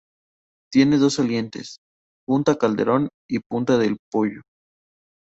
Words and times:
Tiene 0.73 0.97
dos 0.97 1.13
salientes: 1.13 1.77
Punta 2.25 2.55
Calderón 2.57 3.09
y 3.29 3.37
Punta 3.39 3.77
del 3.77 3.97
Poyo. 4.11 4.41